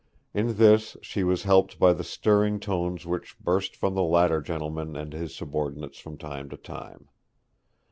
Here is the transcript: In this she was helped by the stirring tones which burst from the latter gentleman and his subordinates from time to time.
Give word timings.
In 0.33 0.55
this 0.57 0.97
she 1.03 1.23
was 1.23 1.43
helped 1.43 1.77
by 1.77 1.93
the 1.93 2.03
stirring 2.03 2.59
tones 2.59 3.05
which 3.05 3.37
burst 3.37 3.75
from 3.75 3.93
the 3.93 4.01
latter 4.01 4.41
gentleman 4.41 4.95
and 4.97 5.13
his 5.13 5.35
subordinates 5.35 5.99
from 5.99 6.17
time 6.17 6.49
to 6.49 6.57
time. 6.57 7.09